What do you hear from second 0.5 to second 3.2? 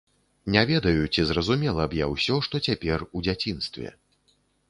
Не ведаю, ці зразумела б я ўсё, што цяпер,